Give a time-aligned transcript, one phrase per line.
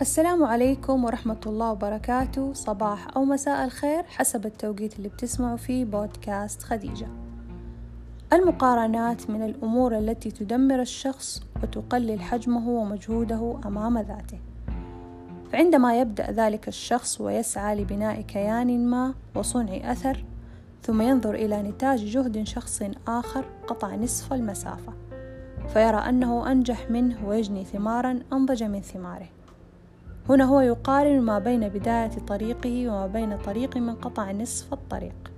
[0.00, 2.52] السلام عليكم ورحمة الله وبركاته.
[2.52, 7.06] صباح أو مساء الخير حسب التوقيت اللي بتسمعوا فيه بودكاست خديجة.
[8.32, 14.38] المقارنات من الأمور التي تدمر الشخص وتقلل حجمه ومجهوده أمام ذاته.
[15.52, 20.24] فعندما يبدأ ذلك الشخص ويسعى لبناء كيان ما وصنع أثر
[20.82, 24.92] ثم ينظر إلى نتاج جهد شخص آخر قطع نصف المسافة
[25.72, 29.37] فيرى أنه أنجح منه ويجني ثمارا أنضج من ثماره.
[30.28, 35.32] هنا هو يقارن ما بين بداية طريقه وما بين طريق من قطع نصف الطريق.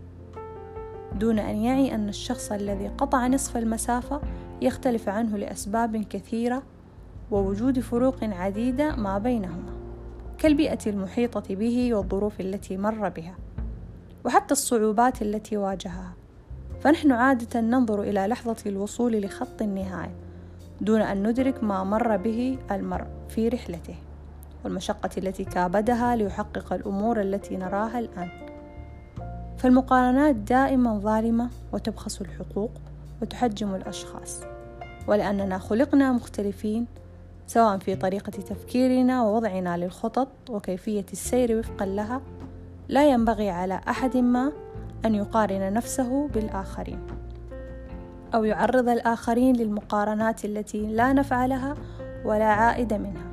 [1.14, 4.20] دون أن يعي أن الشخص الذي قطع نصف المسافة
[4.62, 6.62] يختلف عنه لأسباب كثيرة
[7.30, 9.72] ووجود فروق عديدة ما بينهما
[10.38, 13.34] كالبيئة المحيطة به والظروف التي مر بها
[14.24, 16.14] وحتى الصعوبات التي واجهها.
[16.80, 20.14] فنحن عادة ننظر إلى لحظة الوصول لخط النهاية
[20.80, 24.09] دون أن ندرك ما مر به المرء في رحلته.
[24.64, 28.28] والمشقة التي كابدها ليحقق الأمور التي نراها الآن.
[29.58, 32.70] فالمقارنات دائما ظالمة وتبخس الحقوق
[33.22, 34.40] وتحجم الأشخاص.
[35.08, 36.86] ولأننا خلقنا مختلفين
[37.46, 42.20] سواء في طريقة تفكيرنا ووضعنا للخطط وكيفية السير وفقا لها
[42.88, 44.52] لا ينبغي على أحد ما
[45.04, 47.00] أن يقارن نفسه بالآخرين
[48.34, 51.74] أو يعرض الآخرين للمقارنات التي لا نفع لها
[52.24, 53.29] ولا عائد منها.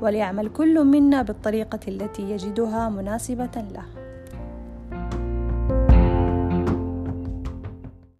[0.00, 4.05] وليعمل كل منا بالطريقة التي يجدها مناسبة له.